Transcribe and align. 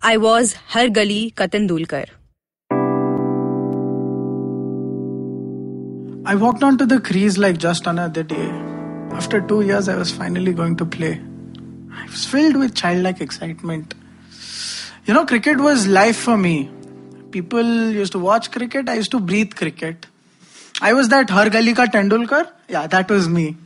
I 0.00 0.16
Was 0.16 0.54
Har 0.68 0.86
Gali. 0.90 1.32
I 6.24 6.34
walked 6.36 6.62
onto 6.62 6.86
the 6.86 7.00
crease 7.00 7.36
like 7.36 7.58
just 7.58 7.84
another 7.88 8.22
day. 8.22 8.48
After 9.10 9.40
two 9.40 9.62
years, 9.62 9.88
I 9.88 9.96
was 9.96 10.12
finally 10.12 10.52
going 10.52 10.76
to 10.76 10.84
play. 10.86 11.20
I 11.92 12.04
was 12.04 12.24
filled 12.24 12.56
with 12.56 12.76
childlike 12.76 13.20
excitement. 13.20 13.94
You 15.06 15.14
know, 15.14 15.26
cricket 15.26 15.58
was 15.58 15.88
life 15.88 16.16
for 16.16 16.36
me. 16.36 16.70
People 17.32 17.90
used 17.90 18.12
to 18.12 18.20
watch 18.20 18.52
cricket, 18.52 18.88
I 18.88 18.94
used 18.94 19.10
to 19.10 19.18
breathe 19.18 19.54
cricket. 19.54 20.06
I 20.80 20.92
was 20.92 21.08
that 21.08 21.28
Har 21.28 21.46
Gali 21.46 21.74
Ka 21.74 21.86
Tendulkar. 21.86 22.48
Yeah, 22.68 22.86
that 22.86 23.10
was 23.10 23.28
me. 23.28 23.56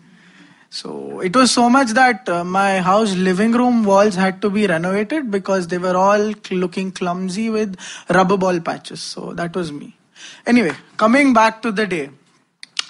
So 0.74 1.20
it 1.20 1.36
was 1.36 1.50
so 1.50 1.68
much 1.68 1.90
that 1.90 2.26
uh, 2.30 2.44
my 2.44 2.80
house 2.80 3.14
living 3.14 3.52
room 3.52 3.84
walls 3.84 4.14
had 4.14 4.40
to 4.40 4.48
be 4.48 4.66
renovated 4.66 5.30
because 5.30 5.66
they 5.68 5.76
were 5.76 5.94
all 5.94 6.32
looking 6.50 6.90
clumsy 6.92 7.50
with 7.50 7.76
rubber 8.08 8.38
ball 8.38 8.58
patches. 8.58 9.02
So 9.02 9.34
that 9.34 9.54
was 9.54 9.70
me. 9.70 9.98
Anyway, 10.46 10.72
coming 10.96 11.34
back 11.34 11.60
to 11.60 11.72
the 11.72 11.86
day. 11.86 12.08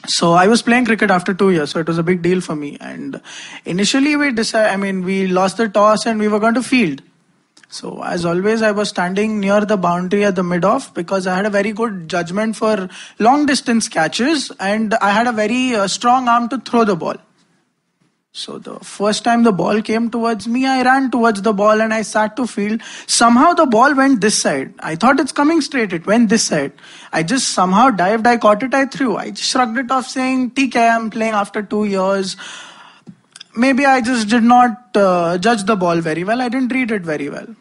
So 0.06 0.34
I 0.34 0.46
was 0.46 0.62
playing 0.62 0.84
cricket 0.84 1.10
after 1.10 1.34
two 1.34 1.50
years, 1.50 1.70
so 1.70 1.80
it 1.80 1.88
was 1.88 1.98
a 1.98 2.04
big 2.04 2.22
deal 2.22 2.40
for 2.40 2.54
me. 2.54 2.78
And 2.80 3.20
initially 3.64 4.14
we 4.14 4.30
decided, 4.30 4.70
I 4.70 4.76
mean, 4.76 5.02
we 5.02 5.26
lost 5.26 5.56
the 5.56 5.68
toss 5.68 6.06
and 6.06 6.20
we 6.20 6.28
were 6.28 6.38
going 6.38 6.54
to 6.54 6.62
field. 6.62 7.02
So 7.68 8.00
as 8.04 8.24
always, 8.24 8.62
I 8.62 8.70
was 8.70 8.90
standing 8.90 9.40
near 9.40 9.64
the 9.64 9.76
boundary 9.76 10.24
at 10.24 10.36
the 10.36 10.44
mid 10.44 10.64
off 10.64 10.94
because 10.94 11.26
I 11.26 11.34
had 11.34 11.46
a 11.46 11.50
very 11.50 11.72
good 11.72 12.06
judgment 12.08 12.54
for 12.54 12.88
long 13.18 13.44
distance 13.46 13.88
catches 13.88 14.52
and 14.60 14.94
I 14.94 15.10
had 15.10 15.26
a 15.26 15.32
very 15.32 15.74
uh, 15.74 15.88
strong 15.88 16.28
arm 16.28 16.48
to 16.50 16.58
throw 16.58 16.84
the 16.84 16.94
ball. 16.94 17.16
So 18.34 18.56
the 18.56 18.78
first 18.80 19.24
time 19.24 19.42
the 19.42 19.52
ball 19.52 19.82
came 19.82 20.10
towards 20.10 20.48
me, 20.48 20.64
I 20.64 20.82
ran 20.82 21.10
towards 21.10 21.42
the 21.42 21.52
ball 21.52 21.82
and 21.82 21.92
I 21.92 22.00
sat 22.00 22.34
to 22.36 22.46
field. 22.46 22.80
Somehow 23.06 23.52
the 23.52 23.66
ball 23.66 23.94
went 23.94 24.22
this 24.22 24.40
side. 24.40 24.72
I 24.78 24.96
thought 24.96 25.20
it's 25.20 25.32
coming 25.32 25.60
straight. 25.60 25.92
It 25.92 26.06
went 26.06 26.30
this 26.30 26.44
side. 26.44 26.72
I 27.12 27.24
just 27.24 27.50
somehow 27.50 27.90
dived. 27.90 28.26
I 28.26 28.38
caught 28.38 28.62
it. 28.62 28.72
I 28.72 28.86
threw. 28.86 29.18
I 29.18 29.32
just 29.32 29.50
shrugged 29.50 29.76
it 29.76 29.90
off 29.90 30.06
saying, 30.06 30.52
TK, 30.52 30.76
I'm 30.76 31.10
playing 31.10 31.34
after 31.34 31.62
two 31.62 31.84
years. 31.84 32.38
Maybe 33.54 33.84
I 33.84 34.00
just 34.00 34.30
did 34.30 34.44
not 34.44 34.96
uh, 34.96 35.36
judge 35.36 35.64
the 35.64 35.76
ball 35.76 36.00
very 36.00 36.24
well. 36.24 36.40
I 36.40 36.48
didn't 36.48 36.72
read 36.72 36.90
it 36.90 37.02
very 37.02 37.28
well. 37.28 37.54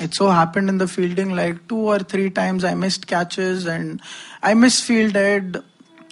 It 0.00 0.14
so 0.14 0.30
happened 0.30 0.70
in 0.70 0.78
the 0.78 0.88
fielding 0.88 1.36
like 1.36 1.68
two 1.68 1.76
or 1.76 1.98
three 1.98 2.30
times 2.30 2.64
I 2.64 2.72
missed 2.72 3.06
catches 3.06 3.66
and 3.66 4.00
I 4.42 4.54
misfielded 4.54 5.62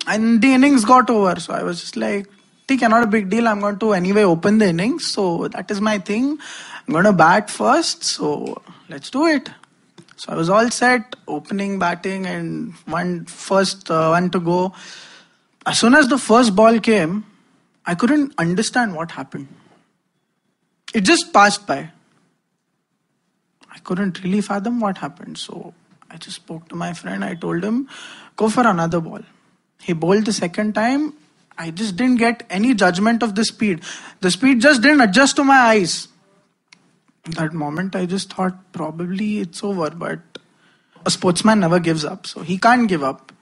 and 0.06 0.42
the 0.42 0.52
innings 0.52 0.84
got 0.84 1.08
over. 1.08 1.40
So 1.40 1.54
I 1.54 1.62
was 1.62 1.80
just 1.80 1.96
like, 1.96 2.26
okay, 2.70 2.86
not 2.88 3.02
a 3.02 3.06
big 3.06 3.28
deal. 3.28 3.48
I'm 3.48 3.60
going 3.60 3.78
to 3.78 3.92
anyway 3.92 4.22
open 4.22 4.58
the 4.58 4.66
innings. 4.66 5.10
So 5.12 5.48
that 5.48 5.70
is 5.70 5.80
my 5.80 5.98
thing. 5.98 6.38
I'm 6.86 6.92
going 6.92 7.04
to 7.04 7.12
bat 7.12 7.50
first. 7.50 8.04
So 8.04 8.62
let's 8.88 9.10
do 9.10 9.26
it. 9.26 9.50
So 10.16 10.32
I 10.32 10.36
was 10.36 10.48
all 10.48 10.70
set, 10.70 11.16
opening, 11.26 11.78
batting, 11.78 12.26
and 12.26 12.74
one 12.86 13.24
first 13.24 13.90
uh, 13.90 14.08
one 14.10 14.30
to 14.30 14.40
go. 14.40 14.72
As 15.66 15.78
soon 15.78 15.94
as 15.94 16.08
the 16.08 16.18
first 16.18 16.54
ball 16.54 16.78
came, 16.78 17.24
I 17.86 17.94
couldn't 17.94 18.34
understand 18.38 18.94
what 18.94 19.10
happened. 19.10 19.48
It 20.94 21.00
just 21.00 21.32
passed 21.32 21.66
by. 21.66 21.90
I 23.70 23.78
couldn't 23.78 24.22
really 24.22 24.40
fathom 24.40 24.78
what 24.80 24.98
happened. 24.98 25.38
So 25.38 25.74
I 26.10 26.18
just 26.18 26.36
spoke 26.36 26.68
to 26.68 26.76
my 26.76 26.92
friend. 26.92 27.24
I 27.24 27.34
told 27.34 27.64
him, 27.64 27.88
go 28.36 28.48
for 28.48 28.66
another 28.66 29.00
ball. 29.00 29.20
He 29.80 29.92
bowled 29.92 30.26
the 30.26 30.32
second 30.32 30.74
time. 30.74 31.14
I 31.58 31.70
just 31.70 31.96
didn't 31.96 32.16
get 32.16 32.44
any 32.50 32.74
judgment 32.74 33.22
of 33.22 33.34
the 33.34 33.44
speed. 33.44 33.82
The 34.20 34.30
speed 34.30 34.60
just 34.60 34.82
didn't 34.82 35.00
adjust 35.00 35.36
to 35.36 35.44
my 35.44 35.58
eyes. 35.58 36.08
That 37.24 37.52
moment, 37.52 37.94
I 37.94 38.06
just 38.06 38.32
thought 38.32 38.72
probably 38.72 39.38
it's 39.38 39.62
over, 39.62 39.90
but 39.90 40.20
a 41.06 41.10
sportsman 41.10 41.60
never 41.60 41.78
gives 41.78 42.04
up, 42.04 42.26
so 42.26 42.42
he 42.42 42.58
can't 42.58 42.88
give 42.88 43.02
up. 43.02 43.32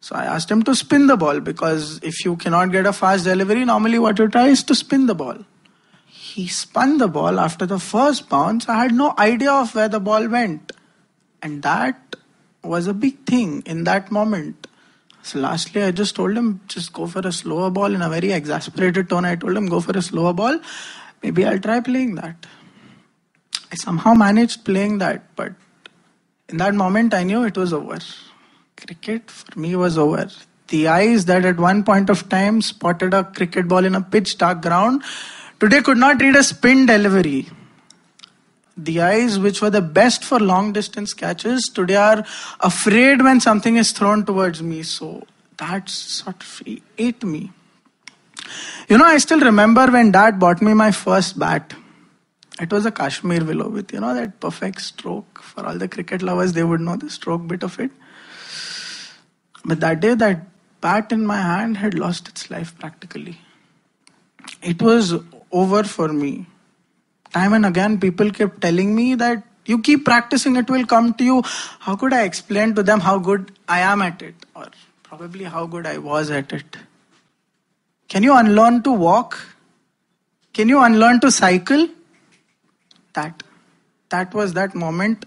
So 0.00 0.16
I 0.16 0.24
asked 0.24 0.50
him 0.50 0.62
to 0.64 0.74
spin 0.74 1.06
the 1.06 1.16
ball 1.16 1.40
because 1.40 1.98
if 2.02 2.24
you 2.24 2.36
cannot 2.36 2.72
get 2.72 2.86
a 2.86 2.92
fast 2.92 3.24
delivery, 3.24 3.64
normally 3.64 3.98
what 3.98 4.18
you 4.18 4.28
try 4.28 4.48
is 4.48 4.62
to 4.64 4.74
spin 4.74 5.06
the 5.06 5.14
ball. 5.14 5.38
He 6.06 6.46
spun 6.48 6.98
the 6.98 7.08
ball 7.08 7.40
after 7.40 7.64
the 7.64 7.78
first 7.78 8.28
bounce. 8.28 8.68
I 8.68 8.82
had 8.82 8.92
no 8.92 9.14
idea 9.16 9.52
of 9.52 9.74
where 9.74 9.88
the 9.88 10.00
ball 10.00 10.28
went. 10.28 10.72
And 11.40 11.62
that 11.62 12.16
was 12.62 12.86
a 12.86 12.94
big 12.94 13.24
thing 13.24 13.62
in 13.64 13.84
that 13.84 14.10
moment. 14.10 14.63
So 15.24 15.38
lastly, 15.38 15.82
I 15.82 15.90
just 15.90 16.14
told 16.16 16.36
him, 16.36 16.60
just 16.68 16.92
go 16.92 17.06
for 17.06 17.20
a 17.20 17.32
slower 17.32 17.70
ball 17.70 17.94
in 17.94 18.02
a 18.02 18.10
very 18.10 18.30
exasperated 18.32 19.08
tone. 19.08 19.24
I 19.24 19.36
told 19.36 19.56
him, 19.56 19.68
go 19.68 19.80
for 19.80 19.96
a 19.96 20.02
slower 20.02 20.34
ball. 20.34 20.60
Maybe 21.22 21.46
I'll 21.46 21.58
try 21.58 21.80
playing 21.80 22.16
that. 22.16 22.44
I 23.72 23.76
somehow 23.76 24.12
managed 24.12 24.66
playing 24.66 24.98
that, 24.98 25.34
but 25.34 25.54
in 26.50 26.58
that 26.58 26.74
moment, 26.74 27.14
I 27.14 27.22
knew 27.22 27.42
it 27.44 27.56
was 27.56 27.72
over. 27.72 27.98
Cricket 28.76 29.30
for 29.30 29.58
me 29.58 29.74
was 29.76 29.96
over. 29.96 30.28
The 30.68 30.88
eyes 30.88 31.24
that 31.24 31.46
at 31.46 31.56
one 31.56 31.84
point 31.84 32.10
of 32.10 32.28
time 32.28 32.60
spotted 32.60 33.14
a 33.14 33.24
cricket 33.24 33.66
ball 33.66 33.86
in 33.86 33.94
a 33.94 34.02
pitch 34.02 34.36
dark 34.36 34.60
ground 34.60 35.02
today 35.58 35.80
could 35.80 35.96
not 35.96 36.20
read 36.20 36.36
a 36.36 36.44
spin 36.44 36.84
delivery. 36.84 37.48
The 38.76 39.00
eyes, 39.00 39.38
which 39.38 39.62
were 39.62 39.70
the 39.70 39.82
best 39.82 40.24
for 40.24 40.40
long 40.40 40.72
distance 40.72 41.14
catches, 41.14 41.62
today 41.72 41.94
are 41.94 42.24
afraid 42.60 43.22
when 43.22 43.40
something 43.40 43.76
is 43.76 43.92
thrown 43.92 44.24
towards 44.24 44.62
me. 44.62 44.82
So 44.82 45.22
that 45.58 45.88
sort 45.88 46.42
of 46.42 46.62
ate 46.98 47.22
me. 47.22 47.52
You 48.88 48.98
know, 48.98 49.04
I 49.04 49.18
still 49.18 49.40
remember 49.40 49.86
when 49.86 50.10
dad 50.10 50.38
bought 50.38 50.60
me 50.60 50.74
my 50.74 50.90
first 50.90 51.38
bat. 51.38 51.72
It 52.60 52.72
was 52.72 52.84
a 52.86 52.90
Kashmir 52.90 53.44
willow 53.44 53.68
with, 53.68 53.92
you 53.92 54.00
know, 54.00 54.14
that 54.14 54.40
perfect 54.40 54.80
stroke. 54.80 55.40
For 55.42 55.64
all 55.64 55.78
the 55.78 55.88
cricket 55.88 56.22
lovers, 56.22 56.52
they 56.52 56.64
would 56.64 56.80
know 56.80 56.96
the 56.96 57.10
stroke 57.10 57.46
bit 57.46 57.62
of 57.62 57.78
it. 57.78 57.90
But 59.64 59.80
that 59.80 60.00
day, 60.00 60.14
that 60.14 60.46
bat 60.80 61.12
in 61.12 61.26
my 61.26 61.40
hand 61.40 61.78
had 61.78 61.94
lost 61.94 62.28
its 62.28 62.50
life 62.50 62.78
practically. 62.78 63.38
It 64.62 64.82
was 64.82 65.14
over 65.50 65.84
for 65.84 66.08
me 66.08 66.46
time 67.34 67.52
and 67.52 67.66
again 67.66 67.98
people 68.06 68.30
kept 68.30 68.60
telling 68.60 68.94
me 68.94 69.14
that 69.16 69.42
you 69.66 69.78
keep 69.80 70.04
practicing 70.04 70.56
it 70.56 70.68
will 70.68 70.84
come 70.86 71.14
to 71.14 71.24
you. 71.24 71.42
How 71.80 71.96
could 71.96 72.12
i 72.12 72.22
explain 72.22 72.74
to 72.74 72.82
them 72.82 73.00
how 73.00 73.18
good 73.18 73.52
i 73.68 73.80
am 73.80 74.02
at 74.02 74.22
it? 74.22 74.34
Or 74.54 74.66
probably 75.02 75.44
how 75.44 75.66
good 75.66 75.86
i 75.86 75.98
was 75.98 76.30
at 76.30 76.52
it. 76.52 76.76
Can 78.08 78.22
you 78.22 78.36
unlearn 78.36 78.82
to 78.82 78.92
walk? 78.92 79.38
Can 80.52 80.68
you 80.68 80.80
unlearn 80.82 81.20
to 81.20 81.30
cycle? 81.30 81.88
That 83.14 83.42
that 84.10 84.34
was 84.34 84.52
that 84.52 84.74
moment. 84.74 85.24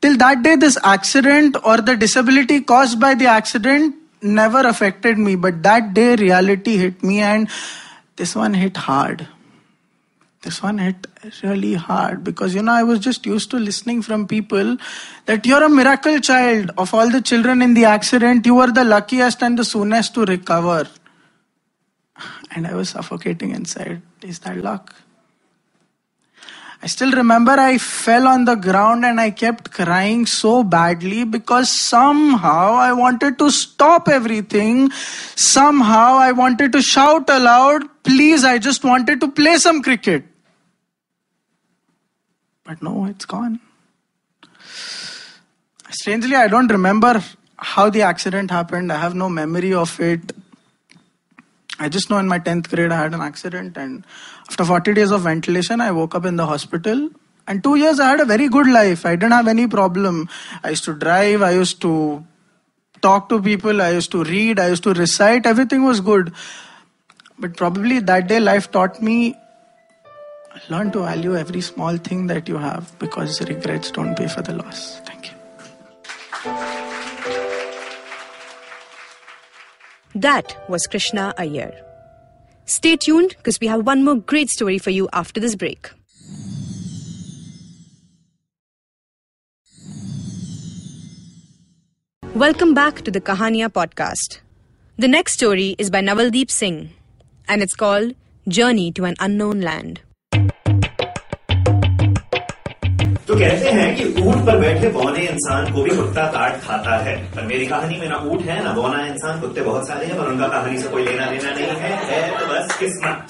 Till 0.00 0.16
that 0.18 0.42
day 0.42 0.56
this 0.56 0.78
accident 0.84 1.56
or 1.64 1.78
the 1.78 1.96
disability 1.96 2.60
caused 2.60 3.00
by 3.00 3.14
the 3.14 3.26
accident 3.26 3.96
never 4.20 4.60
affected 4.60 5.18
me. 5.18 5.36
But 5.36 5.62
that 5.62 5.94
day 5.94 6.16
reality 6.16 6.76
hit 6.76 7.02
me 7.02 7.20
and 7.20 7.48
this 8.16 8.34
one 8.36 8.54
hit 8.54 8.76
hard 8.76 9.26
this 10.42 10.62
one 10.62 10.78
hit 10.78 11.06
really 11.42 11.74
hard 11.74 12.22
because 12.24 12.54
you 12.54 12.62
know 12.62 12.72
i 12.72 12.82
was 12.82 12.98
just 12.98 13.26
used 13.26 13.50
to 13.50 13.58
listening 13.58 14.02
from 14.02 14.26
people 14.26 14.76
that 15.26 15.46
you're 15.46 15.62
a 15.64 15.68
miracle 15.68 16.18
child 16.18 16.70
of 16.78 16.92
all 16.94 17.10
the 17.10 17.20
children 17.20 17.62
in 17.62 17.74
the 17.74 17.84
accident 17.84 18.44
you 18.46 18.54
were 18.54 18.70
the 18.70 18.84
luckiest 18.84 19.42
and 19.42 19.58
the 19.58 19.64
soonest 19.64 20.14
to 20.14 20.24
recover 20.24 20.88
and 22.54 22.66
i 22.66 22.74
was 22.74 22.90
suffocating 22.90 23.50
inside 23.50 24.02
is 24.22 24.40
that 24.40 24.56
luck 24.56 24.94
I 26.84 26.88
still 26.88 27.12
remember 27.12 27.52
I 27.52 27.78
fell 27.78 28.26
on 28.26 28.44
the 28.44 28.56
ground 28.56 29.04
and 29.04 29.20
I 29.20 29.30
kept 29.30 29.70
crying 29.70 30.26
so 30.26 30.64
badly 30.64 31.22
because 31.22 31.70
somehow 31.70 32.74
I 32.74 32.92
wanted 32.92 33.38
to 33.38 33.52
stop 33.52 34.08
everything. 34.08 34.90
Somehow 35.36 36.16
I 36.16 36.32
wanted 36.32 36.72
to 36.72 36.82
shout 36.82 37.30
aloud, 37.30 37.84
please, 38.02 38.42
I 38.42 38.58
just 38.58 38.82
wanted 38.82 39.20
to 39.20 39.28
play 39.28 39.58
some 39.58 39.80
cricket. 39.80 40.24
But 42.72 42.82
no, 42.82 43.04
it's 43.04 43.26
gone. 43.26 43.60
Strangely, 45.90 46.36
I 46.36 46.48
don't 46.48 46.68
remember 46.68 47.22
how 47.58 47.90
the 47.90 48.00
accident 48.00 48.50
happened. 48.50 48.90
I 48.90 48.98
have 48.98 49.14
no 49.14 49.28
memory 49.28 49.74
of 49.74 50.00
it. 50.00 50.32
I 51.78 51.90
just 51.90 52.08
know 52.08 52.16
in 52.16 52.26
my 52.26 52.38
10th 52.38 52.70
grade 52.70 52.90
I 52.90 53.02
had 53.02 53.12
an 53.12 53.20
accident, 53.20 53.76
and 53.76 54.06
after 54.48 54.64
40 54.64 54.94
days 54.94 55.10
of 55.10 55.20
ventilation, 55.20 55.82
I 55.82 55.90
woke 55.90 56.14
up 56.14 56.24
in 56.24 56.36
the 56.36 56.46
hospital. 56.46 57.10
And 57.46 57.62
two 57.62 57.74
years 57.74 58.00
I 58.00 58.08
had 58.08 58.20
a 58.20 58.24
very 58.24 58.48
good 58.48 58.68
life. 58.68 59.04
I 59.04 59.16
didn't 59.16 59.32
have 59.32 59.48
any 59.48 59.66
problem. 59.66 60.30
I 60.64 60.70
used 60.70 60.84
to 60.84 60.94
drive, 60.94 61.42
I 61.42 61.50
used 61.50 61.82
to 61.82 62.24
talk 63.02 63.28
to 63.28 63.42
people, 63.42 63.82
I 63.82 63.90
used 63.90 64.12
to 64.12 64.24
read, 64.24 64.58
I 64.58 64.68
used 64.68 64.84
to 64.84 64.94
recite, 64.94 65.44
everything 65.44 65.84
was 65.84 66.00
good. 66.00 66.32
But 67.38 67.54
probably 67.54 67.98
that 67.98 68.28
day 68.28 68.40
life 68.40 68.72
taught 68.72 69.02
me 69.02 69.36
learn 70.68 70.90
to 70.92 71.00
value 71.00 71.36
every 71.36 71.60
small 71.60 71.96
thing 71.96 72.26
that 72.28 72.48
you 72.48 72.56
have 72.56 72.98
because 72.98 73.40
regrets 73.48 73.90
don't 73.90 74.16
pay 74.16 74.28
for 74.28 74.42
the 74.42 74.54
loss. 74.54 75.00
Thank 75.00 75.26
you. 75.26 75.32
That 80.14 80.68
was 80.68 80.86
Krishna 80.86 81.32
Iyer. 81.38 81.72
Stay 82.66 82.96
tuned 82.96 83.34
because 83.38 83.58
we 83.60 83.66
have 83.66 83.86
one 83.86 84.04
more 84.04 84.16
great 84.16 84.50
story 84.50 84.78
for 84.78 84.90
you 84.90 85.08
after 85.12 85.40
this 85.40 85.56
break. 85.56 85.90
Welcome 92.34 92.72
back 92.72 93.02
to 93.02 93.10
the 93.10 93.20
Kahania 93.20 93.68
podcast. 93.68 94.40
The 94.96 95.08
next 95.08 95.32
story 95.34 95.76
is 95.78 95.90
by 95.90 96.00
Navaldeep 96.00 96.50
Singh 96.50 96.90
and 97.48 97.62
it's 97.62 97.74
called 97.74 98.14
Journey 98.48 98.90
to 98.92 99.04
an 99.04 99.16
Unknown 99.20 99.60
Land. 99.60 100.00
तो 103.32 103.38
कहते 103.38 103.68
हैं 103.68 103.96
कि 103.96 104.22
ऊँट 104.22 104.46
पर 104.46 104.58
बैठे 104.58 104.88
बौने 104.88 105.20
इंसान 105.20 105.72
को 105.72 105.82
भी 105.82 105.90
कुत्ता 105.90 106.26
काट 106.26 106.60
खाता 106.60 106.96
है। 106.96 107.16
पर 107.36 107.42
मेरी 107.42 107.66
कहानी 107.66 107.96
में 107.96 108.08
ना 108.08 108.16
ऊँट 108.16 108.42
है, 108.42 108.64
ना 108.64 108.72
बौना 108.72 109.06
इंसान, 109.06 109.40
कुत्ते 109.40 109.60
बहुत 109.60 109.88
सारे 109.88 110.06
हैं, 110.06 110.18
पर 110.18 110.24
उनका 110.24 110.48
कहानी 110.48 110.78
से 110.78 110.88
कोई 110.88 111.04
लेना 111.04 111.26
देना 111.26 111.50
नहीं 111.50 111.66
है। 111.66 111.96
है 112.04 112.40
तो 112.40 112.46
बस 112.46 112.76
किस्मत। 112.78 113.26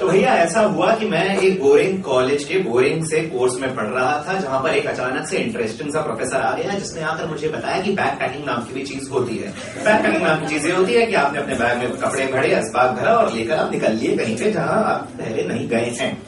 तो 0.00 0.08
भैया, 0.08 0.34
ऐसा 0.34 0.60
हुआ 0.60 0.94
कि 0.94 1.08
मैं 1.08 1.38
एक 1.38 1.62
बोरिंग 1.62 2.02
कॉलेज 2.02 2.44
के 2.44 2.58
बोरिंग 2.58 3.04
से 3.04 3.20
कोर्स 3.20 3.60
में 3.60 3.74
पढ़ 3.74 3.86
रहा 3.86 4.24
था, 4.28 4.40
जहाँ 4.40 4.62
पर 4.62 4.70
एक 4.70 4.86
अचानक 4.86 5.28
से 5.28 5.36
इंटरेस्टिंग 5.36 5.92
सा 5.92 6.00
प्रोफेसर 6.00 6.36
आ 6.36 6.52
गया, 6.56 6.78
जिसने 6.78 7.02
आकर 7.02 7.26
मुझे 7.26 7.48
बताया 7.48 7.82
कि 7.82 7.92
बैग 7.92 8.18
पैकिंग 8.18 8.44
नाम 8.44 8.62
की 8.62 8.74
भी 8.74 8.82
चीज़ 8.82 9.10
होती 9.10 9.36
है। 9.36 9.48
बैग 9.84 10.02
पैकिंग 10.02 10.22
नाम 10.22 10.40
की 10.40 10.46
चीज़ें 10.46 10.72
होती 10.72 10.92
है 10.92 11.06
कि 11.06 11.14
आपने 11.14 11.38
अपने 11.38 11.54
बैग 11.54 11.78
में 11.78 11.96
कपड़े 11.96 12.26
भरे 12.26 12.54
असबाग 12.54 12.96
भरा 12.96 13.12
और 13.12 13.32
लेकर 13.32 13.54
आप 13.54 13.72
निकल 13.72 13.92
लिए 13.92 14.16
कहीं 14.16 14.36
पे 14.36 14.52
जहाँ 14.52 14.84
आप 14.84 15.08
पहले 15.18 15.42
नहीं 15.42 15.68
गए 15.68 15.92
हैं। 16.00 16.22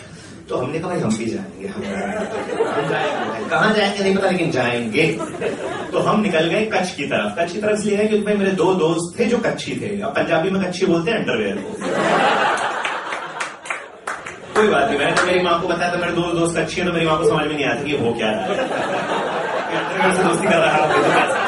तो 0.48 0.56
हमने 0.56 0.78
कहा, 0.78 0.90
हम 0.92 1.16
भी 1.16 1.26
जाएँगे, 1.26 1.68
हम 1.68 1.82
जाएँगे। 1.82 3.48
कहाँ 3.50 3.72
जाएँगे, 3.74 4.02
नहीं 4.02 4.16
पता, 4.16 4.30
लेकिन 4.30 4.50
जाएँगे। 4.50 5.06
तो 5.92 5.98
हम 5.98 6.20
निकल 6.20 6.46
गए 6.46 6.64
कच्छ 6.66 6.90
की 6.90 7.06
तरफ़। 7.06 7.40
कच्छ 7.40 7.52
की 7.52 7.60
तरफ़ 7.60 7.72
इसलिए 7.72 7.96
है 7.96 8.06
क्योंकि 8.06 8.34
मेरे 8.34 8.50
दो 8.50 8.74
दोस्त 8.74 9.18
थे 9.20 9.24
जो 9.24 9.38
कच्छी 9.38 9.72
थे। 9.80 10.00
अब 10.00 10.10
पंजाबी 10.10 10.50
में 10.50 10.62
कच्छी 10.62 10.86
बोलते 10.86 11.10
हैं 11.10 11.18
अंडरवेयर 11.18 11.56
को। 11.56 11.72
कोई 14.54 14.68
बात 14.68 14.88
नहीं, 14.88 14.98
मैंने 14.98 15.12
तो 15.12 15.26
मेरी 15.26 15.42
माँ 15.42 15.60
को 15.62 15.68
बताया 15.68 15.92
था, 15.92 15.96
मेरे 15.96 16.12
दो 16.12 16.22
दोस्त 16.22 16.56
अच्छी 16.56 16.80
है 16.80 16.86
तो 16.86 16.92
मेरी 16.92 17.06
माँ 17.06 17.18
को 17.18 17.28
समझ 17.28 17.46
में 17.46 17.54
नहीं 17.56 17.66
आती 17.66 17.90
कि 17.90 17.96
वो 17.96 18.12
क्या 18.14 18.28
है 18.28 18.46
दोस्ती 20.28 20.48
कर 20.48 20.58
रहा 20.58 20.76
है 20.76 20.92
तो 20.92 21.02
कैसे? 21.02 21.44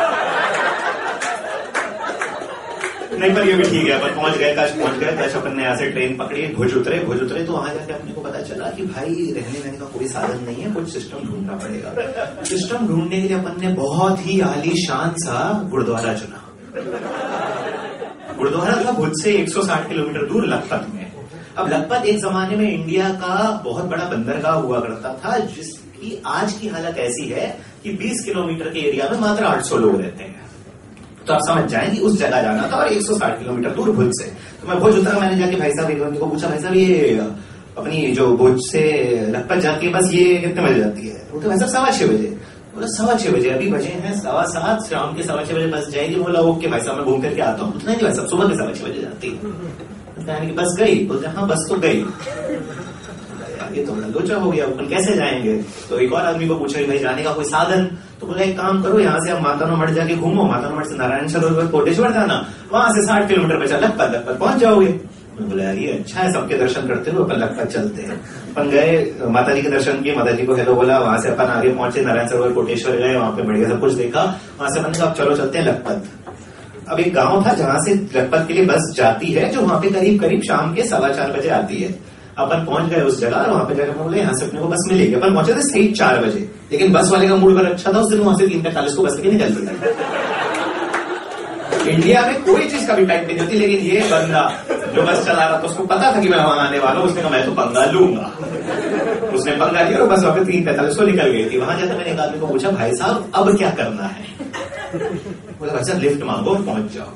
नहीं, 3.18 3.34
पर 3.34 3.48
ये 3.48 3.54
भी 3.54 3.62
ठीक 3.62 3.86
है 3.86 3.92
अपन 3.92 4.14
पहुँच 4.16 4.36
गए 4.38 4.54
कच्छ 4.54 4.72
पहुँच 4.72 4.98
गए 4.98 5.16
कच्छ 5.16 5.34
अपन 5.36 5.56
ने 5.56 5.62
यहाँ 5.62 5.76
से 5.76 5.90
ट्रेन 5.90 6.16
पकड़ी, 6.16 6.46
भुज 6.48 6.74
उतरे 6.74 6.98
भुज 7.04 7.22
उतरे 7.22 7.44
तो 7.44 7.52
वहाँ 7.52 7.74
जाके 7.74 7.92
अपने 7.92 8.12
को 8.12 8.20
पता 8.20 8.40
चला 8.42 8.70
कि 8.70 8.82
भाई, 8.84 9.14
रहने 9.36 9.58
रहने 9.58 9.78
का 9.78 9.86
कोई 9.86 10.08
साधन 10.08 10.44
नहीं 10.44 10.62
है, 10.62 10.72
कुछ 10.74 10.88
सिस्टम 10.88 11.28
ढूंढना 11.28 11.54
पड़ेगा। 11.54 12.44
सिस्टम 12.44 12.86
ढूँढने 12.88 13.20
के 13.20 13.28
लिए 13.28 13.36
अपन 13.38 13.60
ने 13.60 13.72
बहुत 13.74 14.26
ही 14.26 14.40
आलीशान 14.40 15.14
सा 15.18 15.66
गुरुद्वारा 15.70 16.14
चुना। 16.14 16.44
गुरुद्वारा 18.38 18.74
था 18.84 18.92
भुज 18.92 19.12
से 19.22 19.32
160 19.32 19.88
किलोमीटर 19.88 20.26
दूर 20.26 20.46
लखपत 20.46 20.86
में। 20.94 21.06
अब 21.56 21.72
लखपत 21.72 22.06
एक 22.06 22.18
जमाने 22.18 22.56
में 22.56 22.70
इंडिया 22.70 23.08
का 23.14 23.50
बहुत 23.64 23.84
बड़ा 23.84 24.04
बंदरगाह 24.04 24.54
हुआ 24.54 24.80
करता 24.80 25.12
था, 25.14 25.38
जिसकी 25.38 26.22
आज 26.26 26.52
की 26.52 26.68
हालत 26.68 26.98
ऐसी 26.98 27.28
है 27.28 27.46
कि 27.82 27.92
20 27.96 28.24
किलोमीटर 28.24 28.68
के 28.68 28.88
एरिया 28.88 29.08
में 29.08 29.18
मात्र 29.20 29.44
800 29.44 29.76
लोग 29.76 30.00
रहते 30.00 30.24
हैं। 30.24 30.46
तो 31.28 31.34
आप 31.34 31.40
समझ 31.48 31.70
जाएँ 31.70 31.90
कि 31.90 32.00
उस 32.00 32.18
जगह 32.18 32.42
जाना 32.42 32.68
था 32.72 32.76
और 32.76 32.88
160 32.88 33.38
किलोमीटर 33.38 33.70
दूर 33.70 33.90
भुज 33.90 34.10
से। 34.10 34.24
तो 34.62 34.68
मैं 34.68 34.78
भुज 34.78 34.98
उतरा, 34.98 35.18
मैंने 35.18 35.36
जाके 35.36 35.56
भाई 35.56 35.70
साहब, 35.70 35.90
एक 35.90 36.20
को 36.20 36.26
पूछा, 36.26 36.48
भाई 36.48 36.58
साहब, 36.58 36.74
ये, 36.74 37.20
अपनी 37.78 38.06
जो 38.12 38.36
भुज 38.36 38.60
से 38.60 38.82
लखपत 39.30 39.56
जाती 39.56 39.86
है 39.86 39.92
बस 39.92 40.10
ये 40.12 40.34
कितने 40.34 40.62
बजे 40.62 40.80
जाती 40.80 41.08
है? 41.08 41.14
तो 41.14 41.48
भाई 41.48 41.58
साहब, 41.58 41.70
सवा 41.70 41.90
छह 41.90 42.06
बजे। 42.06 42.36
बोला, 42.74 42.86
सवा 42.86 43.14
छह 43.14 43.30
बजे, 43.30 43.50
अभी 43.50 43.68
बजे 43.68 43.88
हैं, 43.88 44.20
सवा 44.20 44.42
सात, 44.44 44.82
शाम 44.90 45.16
के 45.16 45.22
सवा 45.22 45.44
छह 45.44 45.54
बजे 45.54 45.66
बस 45.66 45.88
जाएगी। 45.88 46.14
बोला, 46.14 46.40
ओके 46.40 46.66
भाई 46.66 46.80
साहब, 46.80 46.96
मैं 46.96 47.06
घूम 47.06 47.22
करके 47.22 47.42
आता 47.42 47.64
हूँ। 47.64 47.80
नहीं 47.86 47.96
भाई 47.96 48.14
साहब, 48.14 48.28
सुबह 48.28 48.48
के 48.48 48.54
सवा 48.54 48.72
छह 48.72 48.84
बजे 48.84 49.00
जाती 49.00 49.28
है। 49.28 50.54
बस 50.54 50.76
गई? 50.78 51.06
बोलते 51.06 51.28
हाँ 51.28 51.48
बस 51.48 51.66
तो 51.68 51.76
गई। 51.76 52.04
ये 53.78 53.86
तो 53.86 53.92
बड़ा 53.92 54.06
लोचा 54.06 54.36
हो 54.36 54.50
गया 54.50 54.64
अपन 54.64 54.88
कैसे 54.88 55.14
जाएँगे? 55.14 55.62
तो 55.90 55.98
एक 55.98 56.12
और 56.12 56.22
आदमी 56.22 56.48
को 56.48 56.54
पूछा 56.54 56.80
भाई, 56.80 56.98
जाने 56.98 57.22
का 57.22 57.32
कोई 57.32 57.44
साधन? 57.44 57.84
तो 58.20 58.26
बोला, 58.26 58.42
एक 58.42 58.56
काम 58.56 58.82
करो, 58.82 58.98
यहाँ 58.98 59.20
से 59.20 59.30
आप 59.30 59.42
माता 59.42 59.66
मठ 59.66 59.90
जाके 59.90 60.16
घूमो। 60.16 60.42
माता 60.42 60.70
मठ 60.70 60.86
से 60.86 60.96
नारायण 60.96 61.28
सरोवर 61.28 61.66
कोटेश्वर 61.66 62.12
जाना। 62.12 62.46
वहाँ 62.72 62.90
से 62.90 63.06
साठ 63.06 63.28
किलोमीटर 63.28 63.56
बचा, 63.56 63.76
लखपत 63.78 64.10
लखपत 64.14 64.38
पहुँच 64.38 64.56
जाओगे। 64.56 65.18
बोला, 65.40 65.64
यार, 65.64 65.74
ये 65.74 65.92
अच्छा 65.92 66.20
है, 66.20 66.32
सबके 66.32 66.54
दर्शन 66.54 66.80
करते 66.80 67.10
हुए 67.10 67.24
अपन 67.24 67.36
लखपत 67.36 67.66
चलते 67.66 68.02
हैं। 68.02 68.20
अपन 68.54 68.70
गए 68.70 69.14
माता 69.28 69.54
जी 69.54 69.62
के 69.62 69.68
दर्शन 69.68 70.02
किए 70.02 70.14
माता 70.14 70.30
जी 70.30 70.46
को 70.46 70.54
हेलो 70.54 70.74
बोला, 70.74 70.98
वहाँ 70.98 71.18
से 71.18 71.28
अपन 71.28 71.44
आगे 71.44 71.68
पहुँचे, 71.68 72.02
नारायण 72.02 72.28
सरोवर, 72.28 72.52
कोटेश्वर 72.52 72.96
गए, 72.96 73.16
वहाँ 73.16 73.30
पे 73.30 73.42
बढ़िया 73.42 73.68
सब 73.68 73.80
कुछ 73.80 73.92
देखा। 73.92 74.22
वहाँ 74.60 74.70
से 74.70 74.80
अपन 74.80 74.92
कहा 74.92 75.12
चलो 75.12 75.36
चलते 75.36 75.58
हैं 75.58 75.66
लखपत। 75.66 76.04
अब 76.88 77.00
एक 77.00 77.14
गाँव 77.14 77.46
था 77.46 77.52
जहाँ 77.52 77.78
से 77.78 77.94
लखपत 77.94 78.44
के 78.48 78.54
लिए 78.54 78.66
बस 78.66 78.94
जाती 78.96 79.26
है, 79.26 79.50
जो 79.50 79.60
वहाँ 79.60 79.80
पे 79.80 79.90
करीब 79.90 80.20
करीब 80.20 80.42
शाम 80.42 80.74
के 80.74 80.82
सवा 80.82 81.08
चार 81.08 81.32
बजे 81.32 81.48
आती 81.48 81.76
है। 81.76 82.17
अपन 82.38 82.64
पहुँच 82.64 82.90
गए 82.90 83.00
उस 83.02 83.20
जगह 83.20 83.36
और 83.36 83.50
वहाँ 83.50 83.64
पे 83.64 83.74
जाकर 83.74 83.92
बोले, 83.92 84.18
यहाँ 84.18 84.34
से 84.34 84.46
अपने 84.46 84.60
को 84.60 84.68
बस 84.68 84.86
मिलेगी। 84.88 85.14
अपन 85.14 85.34
पहुँचे 85.34 85.54
थे 85.54 85.62
सही 85.62 85.88
चार 85.92 86.20
बजे। 86.24 86.48
लेकिन 86.72 86.92
बस 86.92 87.10
वाले 87.12 87.28
का 87.28 87.36
मूड 87.36 87.54
बड़ा 87.54 87.68
अच्छा 87.68 87.92
था, 87.92 87.98
उस 87.98 88.10
दिन 88.10 88.20
वहाँ 88.20 88.36
से 88.38 88.46
तीन 88.48 88.62
पैंतालीस 88.62 88.94
को 88.94 89.02
बस 89.02 89.16
लेके 89.16 89.30
निकल 89.30 89.54
पड़ा 89.54 89.72
इंडिया 91.88 92.22
में 92.22 92.42
कोई 92.44 92.68
चीज़ 92.68 92.86
का 92.86 92.94
भी 92.94 93.06
टाइम 93.06 93.26
नहीं 93.26 93.38
होती, 93.38 93.58
लेकिन 93.58 93.78
ये 93.86 94.00
बंदा 94.10 94.42
जो 94.94 95.02
बस 95.02 95.24
चला 95.26 95.44
रहा 95.44 95.58
था, 95.58 95.66
उसको 95.66 95.84
पता 95.84 96.12
था 96.14 96.20
कि 96.20 96.28
मैं 96.28 96.38
वहाँ 96.38 96.66
आने 96.66 96.78
वाला 96.78 97.00
हूँ, 97.00 97.08
उसने 97.08 97.22
कहा, 97.22 97.30
मैं 97.30 97.44
तो 97.46 97.52
पंगा 97.52 97.84
लूँगा। 97.84 98.26
उसने 99.34 99.52
पंगा 99.52 99.82
लिया 99.82 99.98
और 99.98 100.08
बस 100.08 100.22
वहाँ 100.24 100.34
पे 100.36 100.44
तीन 100.44 100.64
पैंतालीस 100.64 100.96
को 100.96 101.04
निकल 101.04 101.30
गई 101.30 101.44
थी। 101.50 101.58
वहाँ 101.58 101.78
जाकर 101.78 101.96
मैंने 101.96 102.10
एक 102.10 102.20
आदमी 102.20 102.40
को 102.40 102.46
पूछा, 102.46 102.70
भाई 102.70 102.92
साहब, 102.96 103.30
अब 103.34 103.56
क्या 103.56 103.70
करना 103.70 104.06
है? 104.06 104.24
बोला, 104.94 105.72
भाई 105.72 105.84
साहब, 105.84 106.00
लिफ्ट 106.02 106.22
मांगो, 106.24 106.54
पहुँच 106.66 106.92
जाओ। 106.94 107.10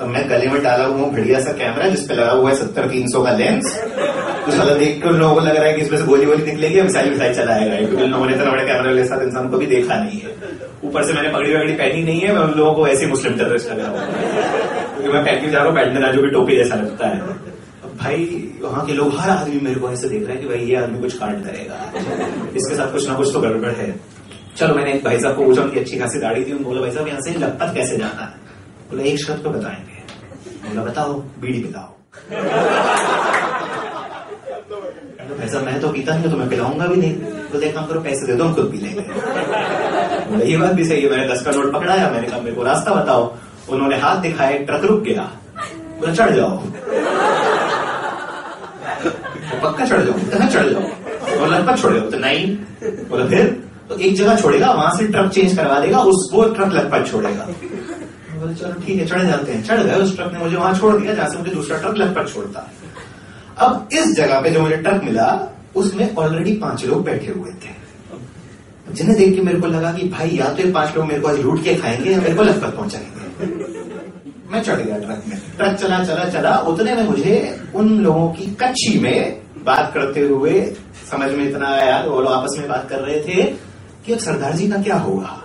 अब 0.00 0.06
मैं 0.08 0.28
गले 0.30 0.46
में 0.48 0.62
डाला 0.62 0.84
हुआ 0.84 0.96
हूँ 0.96 1.12
बढ़िया 1.12 1.40
सा 1.40 1.52
कैमरा 1.52 1.88
जिसपे 1.88 2.14
लगा 2.14 2.32
हुआ 2.32 2.50
है 2.50 2.56
सत्तर 2.56 2.88
तीन 2.90 3.08
सौ 3.08 3.22
का 3.24 3.30
लेंस 3.30 3.76
तो 4.46 4.52
साला 4.52 4.74
देख 4.74 5.02
के 5.02 5.08
उन 5.08 5.14
लोगों 5.14 5.34
को 5.34 5.40
लग 5.40 5.56
रहा 5.56 5.64
है 5.64 5.72
कि 5.72 5.80
इसमें 5.80 5.98
से 5.98 6.04
गोली 6.04 6.26
वोली 6.26 6.44
निकलेगी 6.44 6.82
मिसाइल 6.82 7.10
मिसाइल 7.10 7.34
चलाएगा 7.34 7.76
क्योंकि 7.76 8.04
उन 8.04 8.10
लोगों 8.10 8.26
ने 8.26 8.34
इतना 8.34 8.50
बड़े 8.50 8.64
कैमरे 8.64 9.02
के 9.02 9.04
साथ 9.04 9.22
इंसान 9.22 9.48
को 9.48 9.58
भी 9.58 9.66
देखा 9.66 9.94
नहीं 9.94 10.20
है। 10.20 10.28
ऊपर 10.84 11.04
से 11.04 11.12
मैंने 11.12 11.28
पगड़ी 11.28 11.54
वगड़ी 11.54 11.72
पहनी 11.72 12.02
नहीं 12.02 12.20
है, 12.20 12.32
मैं 12.32 12.40
उन 12.40 12.50
लोगों 12.50 12.74
को 12.74 12.86
ऐसे 12.86 13.06
मुस्लिम 13.06 13.34
टेररिस्ट 13.34 13.70
लग 13.70 13.80
रहा 13.80 13.88
हूँ। 13.88 13.98
क्योंकि 14.92 15.08
मैं 15.08 15.24
पहन 15.24 15.40
के 15.40 15.50
जा 15.50 15.58
रहा 15.58 15.66
हूँ 15.66 15.74
पैंट 15.74 15.98
में 15.98 16.12
जो 16.12 16.22
भी 16.22 16.30
टोपी 16.30 16.56
जैसा 16.56 16.74
लगता 16.74 17.08
है। 17.08 17.20
भाई, 17.96 18.50
वहाँ 18.62 18.86
के 18.86 18.92
लोग, 18.92 19.18
हर 19.18 19.30
आदमी 19.30 19.60
मेरे 19.60 19.80
को 19.80 19.90
ऐसे 19.90 20.08
देख 20.08 20.22
रहे 20.22 20.32
हैं 20.32 20.40
कि 20.40 20.48
भाई, 20.48 20.58
ये 20.58 20.76
आदमी 20.76 20.98
कुछ 20.98 21.18
कांड 21.18 21.44
करेगा। 21.44 21.92
इसके 22.56 22.74
साथ 22.74 22.92
कुछ 22.92 23.08
ना 23.08 23.14
कुछ 23.14 23.32
तो 23.32 23.40
गड़बड़ 23.40 23.70
है। 23.70 24.00
चलो, 24.56 24.74
मैंने 24.74 24.92
एक 24.92 25.04
भाई 25.04 25.20
साहब 25.20 25.36
को 25.36 25.44
पूछा 25.44 25.62
अच्छी 25.62 25.98
खासी 25.98 26.18
दाढ़ी 26.18 26.44
थी 26.44 26.52
बोला, 26.52 26.80
भाई 26.80 26.90
साहब, 26.90 27.08
यहाँ 27.08 27.20
से 27.20 27.30
लखपत 27.30 27.72
कैसे 27.74 27.96
जाना 27.96 28.22
है? 28.22 28.30
बोला, 28.90 29.02
एक 29.02 29.18
शर्त 29.18 29.42
पे 29.42 29.48
बताएँगे। 29.48 30.00
बोला, 30.68 30.82
बताओ, 30.82 31.14
बीड़ी 31.14 31.58
पिलाओ। 31.58 31.96
तो 35.30 35.48
साहब 35.48 35.64
मैं 35.64 35.80
तो 35.80 35.88
पीता 35.88 36.14
नहीं 36.14 36.30
तो 36.30 36.36
मैं 36.36 36.48
पिलाऊँगा 36.48 36.86
भी 36.86 36.96
नहीं। 36.96 37.60
एक 37.60 37.74
काम 37.74 37.86
करो, 37.86 38.00
पैसे 38.00 38.26
दे 38.26 38.34
दो, 38.34 38.44
हम 38.44 38.54
खुद 38.54 38.70
पी 38.72 38.78
लेंगे 38.78 40.50
ये 40.50 40.56
बात 40.56 40.72
भी 40.72 40.84
सही 40.84 41.02
है, 41.02 41.10
मैंने 41.10 41.26
दस 41.28 41.42
का 41.42 41.50
नोट 41.50 41.72
पकड़ाया, 41.72 42.10
मैंने 42.10 42.26
कहा, 42.28 42.40
मेरे 42.40 42.56
को 42.56 42.62
रास्ता 42.62 42.94
बताओ। 42.94 43.32
उन्होंने 43.68 43.96
हाथ 43.98 44.16
दिखाया 44.16 44.58
ट्रक 44.58 44.84
रुक 44.84 45.02
गया 45.02 45.22
बोला, 46.00 46.12
चढ़ 46.14 46.30
जाओ। 46.30 46.56
तो 49.00 49.60
पक्का 49.62 49.86
चढ़ 49.86 50.02
जाओ 50.02 50.14
कहा 50.30 50.48
चढ़ 50.48 50.68
जाओ। 50.68 50.82
बोला 51.38 51.56
लगभग 51.56 51.76
छोड़ 51.76 51.92
जाओ 51.94 52.10
तो 52.10 52.18
नहीं 52.18 52.56
बोला, 52.82 53.26
फिर? 53.26 53.44
तो 53.88 53.96
एक 53.96 54.16
जगह 54.16 54.36
छोड़ेगा, 54.36 54.70
वहाँ 54.72 54.96
से 54.96 55.06
ट्रक 55.06 55.30
चेंज 55.30 55.56
करवा 55.56 55.78
देगा, 55.80 55.98
उस 56.00 56.30
वो 56.32 56.44
ट्रक 56.44 56.72
लगभग 56.72 57.06
छोड़ेगा। 57.06 57.48
बोले, 58.40 58.54
चलो, 58.54 58.72
ठीक 58.86 58.98
है, 58.98 59.06
चढ़ 59.06 59.22
जाते 59.22 59.52
हैं। 59.52 59.62
चढ़ 59.64 59.82
गए, 59.82 59.94
उस 59.94 60.16
ट्रक 60.16 60.32
ने 60.32 60.38
मुझे 60.38 60.56
वहाँ 60.56 60.74
छोड़ 60.78 60.96
दिया, 60.96 61.14
जहाँ 61.14 61.28
से 61.28 61.38
मुझे 61.38 61.50
दूसरा 61.50 61.78
ट्रक 61.78 61.96
लखपत 61.96 62.32
छोड़ता। 62.34 62.60
है 62.60 62.89
अब 63.60 63.88
इस 63.92 64.14
जगह 64.16 64.40
पे 64.40 64.50
जो 64.50 64.60
मुझे 64.60 64.76
ट्रक 64.76 65.02
मिला, 65.04 65.56
उसमें 65.76 66.16
ऑलरेडी 66.16 66.52
पाँच 66.52 66.84
लोग 66.84 67.04
बैठे 67.04 67.32
हुए 67.32 67.50
थे। 67.50 67.80
जिन्हें 68.92 69.18
देख 69.18 69.34
के 69.34 69.42
मेरे 69.42 69.60
को 69.60 69.66
लगा 69.66 69.92
कि 69.92 70.08
भाई, 70.08 70.28
या 70.28 70.52
तो 70.52 70.62
ये 70.62 70.72
पाँच 70.72 70.96
लोग 70.96 71.06
मेरे 71.06 71.20
को 71.20 71.28
आज 71.28 71.40
लूट 71.40 71.64
के 71.64 71.74
खाएँगे 71.74 72.10
या 72.10 72.20
मेरे 72.20 72.34
को 72.34 72.42
लखपत 72.42 72.76
पहुंचाएँगे। 72.76 73.20
मैं 74.52 74.62
चढ़ 74.62 74.74
गया 74.74 74.98
ट्रक 74.98 75.24
में। 75.28 75.38
ट्रक 75.56 75.76
चला 75.76 76.04
चला 76.04 76.24
चला। 76.24 76.56
उतने 76.58 76.94
में 76.94 77.04
मुझे 77.04 77.60
उन 77.74 77.98
लोगों 77.98 78.28
की 78.32 78.46
कच्ची 78.60 78.98
में 78.98 79.40
बात 79.64 79.90
करते 79.94 80.20
हुए 80.20 80.60
समझ 81.10 81.30
में 81.30 81.50
इतना 81.50 81.68
आया 81.68 82.02
वो 82.02 82.20
लोग 82.20 82.32
आपस 82.32 82.56
में 82.58 82.68
बात 82.68 82.88
कर 82.90 82.98
रहे 82.98 83.20
थे 83.20 83.42
कि 84.06 84.12
अब 84.12 84.18
सरदार 84.18 84.52
जी 84.52 84.68
का 84.68 84.82
क्या 84.82 84.96
होगा? 84.96 85.42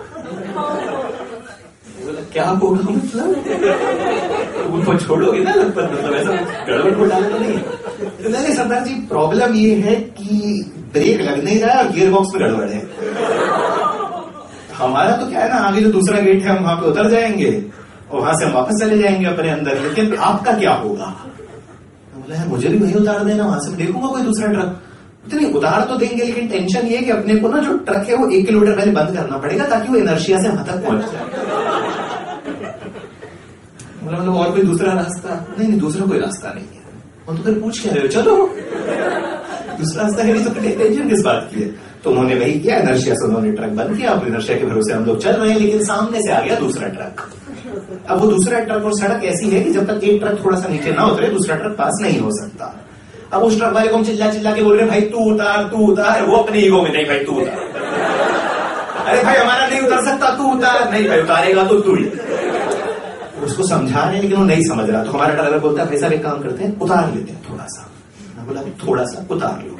क्या 2.32 2.44
होगा 2.44 2.80
मतलब? 2.82 3.28
उनको 4.72 4.94
छोड़ोगे 4.98 5.40
ना 5.40 5.54
लखपत 5.54 5.90
मतलब 5.92 6.14
ऐसा 6.14 6.64
गड़बड़ 6.64 6.94
को 6.94 7.04
डाला 7.04 7.28
तो 8.26 8.32
नहीं 8.32 8.54
सरदार 8.54 8.84
जी 8.84 8.94
प्रॉब्लम 8.94 9.54
ये 9.54 9.74
है 9.74 9.94
कि 9.94 10.64
ब्रेक 10.92 11.20
लग 11.20 11.44
नहीं 11.44 11.60
रहा 11.60 11.74
है 11.74 11.84
और 11.84 11.92
गियर 11.92 12.10
बॉक्स 12.10 12.34
में 12.34 12.42
गड़बड़ 12.42 12.68
है। 12.68 12.80
हमारा 14.74 15.16
तो 15.16 15.26
क्या 15.26 15.40
है 15.40 15.48
ना, 15.48 15.54
आगे 15.54 15.80
जो 15.80 15.92
दूसरा 15.92 16.20
गेट 16.20 16.42
है, 16.42 16.56
हम 16.56 16.64
वहाँ 16.64 16.76
पे 16.76 16.86
उतर 16.86 17.10
जाएँगे 17.10 17.66
और 18.12 18.20
वहाँ 18.20 18.34
से 18.34 18.44
हम 18.44 18.52
वापस 18.52 18.80
चले 18.80 18.98
जाएँगे 18.98 19.26
अपने 19.26 19.50
अंदर। 19.50 19.80
लेकिन 19.80 20.16
आपका 20.16 20.52
क्या 20.52 20.72
होगा? 20.72 21.06
बोला, 22.16 22.36
यार, 22.36 22.48
मुझे 22.48 22.68
भी 22.68 22.78
वही 22.78 22.94
उतार 22.94 23.24
देना, 23.24 23.44
वहाँ 23.44 23.60
से 23.60 23.76
देखूँगा 23.76 24.08
कोई 24.08 24.22
दूसरा 24.22 24.52
ट्रक 24.52 24.82
नहीं 25.34 25.52
उतार 25.52 25.80
तो 25.80 25.96
देंगे, 25.96 26.24
लेकिन 26.24 26.48
टेंशन 26.48 26.86
ये 26.86 26.96
है 26.96 27.02
कि 27.02 27.10
अपने 27.10 27.36
को 27.36 27.48
ना 27.48 27.58
जो 27.58 27.76
ट्रक 27.76 28.08
है, 28.08 28.14
वो 28.14 28.30
एक 28.30 28.46
किलोमीटर 28.46 28.76
पहले 28.76 28.92
बंद 28.92 29.16
करना 29.16 29.38
पड़ेगा 29.38 29.64
ताकि 29.64 29.88
वो 29.88 29.96
इनर्शिया 29.96 30.42
से 30.42 30.48
वहाँ 30.48 30.64
तक 30.64 30.86
पहुँच 30.86 31.00
जाए। 31.00 31.24
मतलब 34.04 34.36
और 34.36 34.50
कोई 34.50 34.62
दूसरा 34.62 34.92
रास्ता? 34.92 35.46
नहीं 35.58 35.68
नहीं, 35.68 35.80
दूसरा 35.80 36.06
कोई 36.06 36.18
रास्ता 36.18 36.52
नहीं। 36.52 36.75
और 37.28 37.36
तो 37.36 37.42
फिर 37.42 37.54
पूछ 37.54 37.86
रहे 37.86 38.00
हो? 38.00 38.08
चलो। 38.08 38.36
दूसरा 39.78 40.02
रास्ता 40.02 40.22
है 40.22 40.44
तो 40.44 40.50
टेंशन 40.60 41.08
किस 41.08 41.22
बात 41.22 41.48
की 41.54 41.60
है 41.60 41.68
तो 42.04 42.10
उन्होंने 42.10 42.34
वही 42.34 42.52
किया 42.60 42.76
इनर्शिया 42.78 43.14
से 43.14 43.24
उन्होंने 43.26 43.50
ट्रक 43.52 43.70
बंद 43.70 43.96
किया 43.96 44.10
अब 44.10 44.26
इनर्शिया 44.26 44.58
के 44.58 44.66
भरोसे 44.66 44.92
हम 44.92 45.04
लोग 45.04 45.22
चल 45.22 45.32
रहे 45.32 45.52
हैं, 45.52 45.58
लेकिन 45.60 45.84
सामने 45.84 46.20
से 46.22 46.32
आ 46.32 46.40
गया 46.40 46.58
दूसरा 46.58 46.88
ट्रक। 46.88 47.22
अब 48.10 48.20
वो 48.20 48.26
दूसरा 48.26 48.58
ट्रक 48.60 48.84
और 48.84 48.92
सड़क 48.92 49.24
ऐसी 49.24 49.50
है 49.50 49.62
कि 49.62 49.70
जब 49.70 49.86
तक 49.86 50.04
एक 50.04 50.20
ट्रक 50.20 50.44
थोड़ा 50.44 50.58
सा 50.60 50.68
नीचे 50.68 50.90
ना 50.90 51.04
उतरे, 51.04 51.28
दूसरा 51.28 51.56
ट्रक 51.56 51.72
पास 51.72 51.98
नहीं 52.02 52.18
हो 52.20 52.30
सकता। 52.32 52.74
अब 53.32 53.42
उस 53.42 53.58
ट्रक 53.58 53.72
वाले 53.72 53.88
को 53.88 53.96
हम 53.96 54.04
चिल्ला 54.04 54.30
चिल्ला 54.30 54.52
के 54.52 54.62
बोल 54.62 54.76
रहे 54.76 54.88
भाई 54.88 55.00
तू 55.02 55.30
उतार 55.32 55.62
तू 55.64 55.86
उतार। 55.86 56.22
वो 56.22 56.36
अपने 56.36 56.60
ईगो 56.60 56.82
में, 56.82 56.92
नहीं 56.92 57.04
भाई, 57.04 57.18
तू 57.18 57.32
उतार। 57.32 57.58
अरे 59.06 59.22
भाई, 59.24 59.36
हमारा 59.36 59.66
नहीं 59.66 59.80
उतर 59.80 60.04
सकता, 60.04 60.30
तू 60.30 60.52
उतार। 60.52 60.90
नहीं 60.90 61.08
भाई, 61.08 61.20
उतारेगा 61.20 61.64
तो 61.64 61.80
तू 61.80 61.94
ही। 61.94 62.04
उसको 63.56 63.68
समझा 63.68 64.00
रहे 64.04 64.14
हैं 64.14 64.22
लेकिन 64.22 64.38
वो 64.38 64.44
नहीं 64.44 64.62
समझ 64.62 64.88
रहा। 64.90 65.02
तो 65.04 65.10
हमारा 65.10 65.34
ड्राइवर 65.34 65.58
बोलता 65.58 65.82
है, 65.82 65.88
भाई 65.90 66.16
एक 66.16 66.22
काम 66.22 66.40
करते 66.40 66.64
हैं, 66.64 66.78
उतार 66.80 67.12
लेते 67.14 67.32
हैं 67.32 67.42
थोड़ा 67.50 67.66
सा 67.66 67.92
बोला 68.46 68.62
थोड़ा 68.80 69.04
सा 69.04 69.26
उतार 69.30 69.62
लो। 69.62 69.70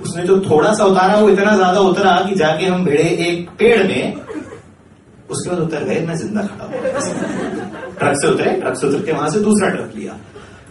उसने 0.00 0.22
जो 0.22 0.38
थोड़ा 0.40 0.72
सा 0.72 0.84
उतारा, 0.84 1.14
वो 1.16 1.28
इतना 1.28 1.54
ज़्यादा 1.56 1.80
उतरा 1.80 2.12
कि 2.20 2.34
जाके 2.34 2.66
हम 2.66 2.84
भिड़े 2.84 3.02
एक 3.02 3.48
पेड़ 3.58 3.82
में, 3.82 4.14
उसके 5.30 5.50
बाद 5.50 5.58
उतर 5.58 5.84
गए, 5.84 6.00
मैं 6.06 6.16
ज़िंदा 6.16 6.42
खड़ा 6.42 6.64
हुआ। 6.64 6.72
ट्रक 7.98 8.16
से 8.16 8.28
उतरे, 8.28 8.50
ट्रक 8.60 8.76
से 8.76 8.86
उतर 8.86 9.04
के 9.06 9.12
वहाँ 9.12 9.30
से 9.30 9.40
दूसरा 9.40 9.68
ट्रक 9.68 9.92
लिया। 9.96 10.16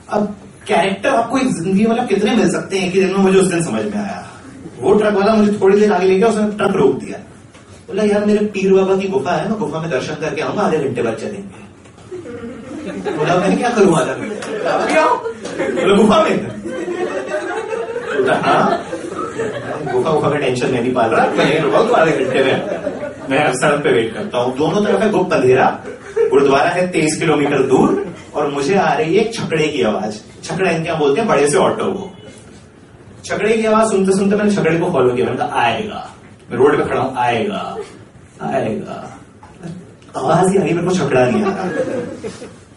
अब 0.09 0.35
कैरेक्टर 0.67 1.09
आपको 1.09 1.37
एक 1.37 1.47
ज़िंदगी 1.53 1.85
मतलब 1.85 2.07
कितने 2.07 2.35
मिल 2.35 2.51
सकते 2.51 2.79
हैं 2.79 2.91
कि 2.91 2.99
दिन 2.99 3.09
में 3.09 3.17
मुझे 3.17 3.39
उस 3.39 3.47
दिन 3.47 3.63
समझ 3.63 3.83
में 3.85 3.97
आया? 3.97 4.25
वो 4.79 4.93
ट्रक 4.93 5.13
वाला 5.13 5.33
मुझे 5.33 5.57
थोड़ी 5.61 5.79
देर 5.79 5.91
आगे 5.93 6.07
ले 6.07 6.15
गया, 6.15 6.27
उसने 6.27 6.51
ट्रक 6.57 6.75
रोक 6.75 6.99
दिया। 6.99 7.17
बोला, 7.87 8.03
यार, 8.03 8.25
मेरे 8.25 8.45
पीर 8.45 8.73
बाबा 8.73 8.95
की 8.95 9.07
गुफा 9.07 9.31
है, 9.31 9.49
मैं 9.49 9.59
गुफा 9.59 9.81
में 9.81 9.89
दर्शन 9.89 10.15
करके 10.21 10.41
आऊँगा, 10.41 10.61
आधे 10.61 10.77
घंटे 10.77 11.01
बाद 11.01 11.15
चलेंगे। 11.15 11.68
बोला 12.87 13.35
मैं 13.35 13.57
क्या 13.57 13.69
करूँ 13.69 13.95
आधा 13.99 14.13
घंटे 14.13 14.35
बोला 15.81 15.95
गुफा 15.95 16.23
में 16.23 16.35
हाँ 18.43 18.63
गुफा 19.91 20.11
गुफा 20.11 20.29
का 20.29 20.37
टेंशन 20.37 20.71
मैं 20.71 20.81
नहीं 20.81 20.93
पाल 20.93 21.09
रहा 21.09 21.25
मैं 21.37 21.45
यहीं 21.45 21.59
रुका 21.61 21.79
आधे 21.97 22.11
घंटे 22.11 22.43
में 22.43 23.27
मैं 23.29 23.41
सड़क 23.53 23.83
पे 23.83 23.91
वेट 23.91 24.13
करता 24.13 24.37
हूँ 24.37 24.57
दोनों 24.57 24.83
तरफ़ 24.85 25.03
है 25.03 25.09
गुप्त 25.09 25.33
अंधेरा 25.33 25.65
गुरुद्वारा 26.29 26.69
है 26.69 26.87
तेईस 26.91 27.17
किलोमीटर 27.19 27.63
दूर 27.67 28.05
और 28.35 28.51
मुझे 28.51 28.75
आ 28.75 28.93
रही 28.93 29.15
है 29.15 29.31
छकड़े 29.31 29.67
की 29.67 29.81
आवाज़ 29.81 30.19
छकड़े 30.43 30.73
क्या 30.79 30.95
बोलते 30.95 31.21
हैं 31.21 31.29
बड़े 31.29 31.49
से 31.49 31.57
ऑटो 31.57 31.91
को 31.93 32.11
छकड़े 33.25 33.57
की 33.57 33.65
आवाज़ 33.65 33.91
सुनते 33.91 34.17
सुनते 34.17 34.35
मैंने 34.35 34.55
छकड़े 34.55 34.77
को 34.79 34.91
फॉलो 34.91 35.13
किया 35.13 35.25
मैंने 35.25 35.37
कहा 35.37 35.61
आएगा 35.61 36.09
मैं 36.51 36.57
रोड 36.57 36.77
पे 36.77 36.89
खड़ा 36.89 37.01
हूँ, 37.01 37.15
आएगा 37.17 37.77
आएगा। 38.41 39.18
आवाज़ 40.17 40.51
ही 40.51 40.57
आई 40.57 40.73
मेरे 40.73 40.87
को 40.87 40.93
छकड़ा 40.95 41.25
नहीं 41.25 41.43
आ 41.43 41.49
रहा 41.49 41.63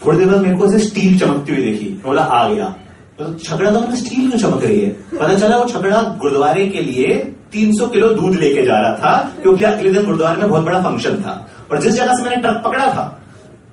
थोड़ी 0.06 0.18
देर 0.18 0.28
बाद 0.28 0.40
मेरे 0.40 0.56
को 0.56 0.66
ऐसे 0.66 0.78
स्टील 0.78 1.18
चमकती 1.18 1.52
हुई 1.52 1.62
देखी 1.62 1.88
बोला, 2.04 2.22
आ 2.22 2.48
गया। 2.48 2.74
तो 3.18 3.32
छकड़ा 3.34 3.70
तो 3.70 3.80
मतलब 3.80 3.94
स्टील 3.94 4.30
क्यों 4.30 4.40
चमक 4.40 4.64
रही 4.64 4.80
है। 4.80 4.90
पता 5.12 5.34
चला 5.34 5.56
वो 5.56 5.64
छकड़ा 5.64 6.02
गुरुद्वारे 6.20 6.66
के 6.66 6.80
लिए 6.80 7.14
300 7.52 7.86
किलो 7.86 8.08
दूध 8.08 8.34
लेके 8.34 8.62
जा 8.62 8.78
रहा 8.80 8.94
था, 8.94 9.30
क्योंकि 9.42 9.64
अगले 9.64 9.92
दिन 9.92 10.04
गुरुद्वारे 10.04 10.40
में 10.40 10.50
बहुत 10.50 10.64
बड़ा 10.64 10.82
फ़ंक्शन 10.82 11.16
था। 11.16 11.48
और 11.70 11.80
जिस 11.80 11.94
जगह 11.94 12.14
से 12.14 12.22
मैंने 12.22 12.36
ट्रक 12.36 12.62
पकड़ा 12.64 12.86
था, 12.86 13.04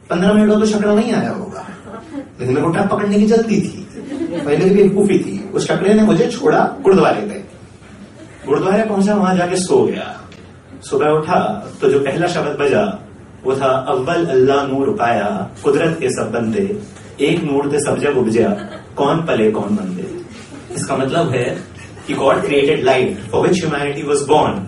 पंद्रह 0.09 0.33
मिनट 0.33 0.49
बाद 0.49 0.59
तो 0.59 0.65
छकड़ा 0.65 0.93
नहीं 0.93 1.13
आया 1.13 1.29
होगा। 1.29 1.65
लेकिन 2.39 2.55
मेरे 2.55 2.67
को 2.67 2.73
ट्रक 2.73 2.89
पकड़ने 2.89 3.15
की 3.15 3.25
जल्दी 3.25 3.61
थी। 3.61 3.85
पहले 4.45 4.65
भी 4.65 4.69
बेवकूफ़ी 4.69 5.19
थी। 5.19 5.49
उस 5.53 5.67
छकड़े 5.67 5.93
ने 5.93 6.03
मुझे 6.03 6.27
छोड़ा 6.27 6.59
गुरुद्वारे 6.81 7.21
पे। 7.21 7.43
गुरुद्वारे 8.47 8.83
पहुँचा, 8.83 9.15
वहाँ 9.15 9.35
जाके 9.35 9.55
सो 9.55 9.83
गया। 9.83 10.15
सुबह 10.81 11.09
उठा 11.09 11.39
तो 11.81 11.89
जो 11.89 11.99
पहला 11.99 12.27
शब्द 12.27 12.57
बजा 12.59 12.83
वो 13.43 13.55
था 13.55 13.69
अव्वल 13.93 14.25
अल्लाह 14.35 14.65
नूर 14.67 14.93
पाया 14.99 15.27
कुदरत 15.63 15.97
के 15.99 16.09
सब 16.17 16.31
बंदे 16.31 16.65
एक 17.27 17.43
नूर 17.43 17.71
ते 17.71 17.79
सब 17.85 17.99
जग 17.99 18.17
उपजा 18.17 18.49
कौन 18.97 19.25
पले 19.27 19.49
कौन 19.57 19.75
बंदे 19.75 20.07
इसका 20.75 20.97
मतलब 20.97 21.33
है 21.35 21.45
कि 22.07 22.13
God 22.21 22.41
created 22.45 22.83
light 22.83 23.19
for 23.31 23.47
which 23.47 23.59
humanity 23.63 24.03
was 24.07 24.27
born 24.27 24.65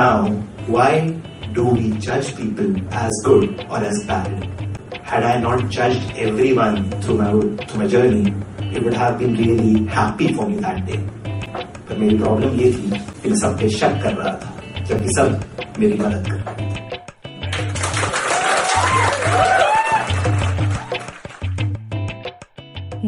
now 0.00 0.18
why 0.74 1.00
do 1.54 1.70
we 1.70 1.90
जज 2.08 2.30
पीपल 2.40 2.76
एज 3.04 3.22
गुड 3.26 3.66
और 3.70 3.84
as 3.86 4.04
bad 4.10 4.52
had 5.08 5.24
I 5.28 5.32
not 5.40 5.62
judged 5.74 6.12
everyone 6.26 6.76
through 7.02 7.16
my 7.18 7.26
through 7.30 7.80
my 7.80 7.88
journey, 7.94 8.32
it 8.68 8.82
would 8.84 8.94
have 9.00 9.18
been 9.18 9.34
really 9.40 9.74
happy 9.96 10.28
for 10.38 10.46
me 10.52 10.56
that 10.62 10.78
day. 10.86 11.00
पर 11.88 11.98
मेरी 11.98 12.18
problem 12.18 12.56
ये 12.60 12.70
थी 12.72 12.90
कि 13.22 13.30
मैं 13.30 13.38
सब 13.38 13.58
पे 13.60 13.68
शक 13.76 14.00
कर 14.02 14.14
रहा 14.14 14.32
था 14.44 14.84
जबकि 14.88 15.08
सब 15.16 15.28
मेरी 15.78 15.98
मदद 15.98 16.30
कर 16.30 16.38
रहे 16.38 16.70
थे। 16.70 16.73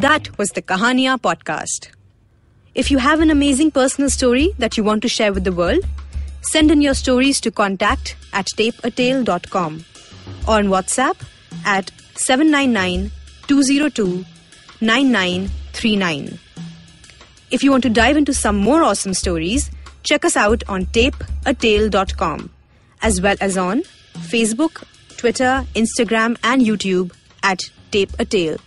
That 0.07 0.39
was 0.39 0.51
the 0.51 0.63
Kahania 0.63 1.21
podcast. 1.21 1.89
If 2.77 2.93
you 2.93 2.99
have 2.99 3.19
an 3.21 3.29
amazing 3.29 3.73
personal 3.73 4.09
story 4.09 4.55
that 4.57 4.77
you 4.77 4.85
want 4.85 5.03
to 5.03 5.09
share 5.09 5.33
with 5.33 5.43
the 5.43 5.51
world, 5.51 5.85
send 6.43 6.71
in 6.71 6.81
your 6.81 6.95
stories 6.95 7.41
to 7.41 7.51
contact 7.51 8.15
at 8.33 8.47
tapeatale.com 8.47 9.85
or 10.47 10.55
on 10.59 10.67
WhatsApp 10.67 11.17
at 11.65 11.91
799 12.15 13.11
202 13.49 14.25
9939. 14.81 16.39
If 17.51 17.65
you 17.65 17.73
want 17.73 17.83
to 17.83 17.91
dive 17.91 18.17
into 18.17 18.33
some 18.33 18.57
more 18.59 18.85
awesome 18.85 19.13
stories, 19.13 19.73
check 20.05 20.25
us 20.25 20.37
out 20.37 20.63
on 20.69 20.87
tapeatale.com 20.87 22.51
as 23.03 23.21
well 23.21 23.37
as 23.41 23.59
on 23.59 23.83
Facebook, 24.31 24.85
Twitter, 25.17 25.67
Instagram, 25.75 26.39
and 26.45 26.63
YouTube 26.63 27.13
at 27.43 27.59
Tape 27.91 28.13
a 28.21 28.25
Tale. 28.25 28.59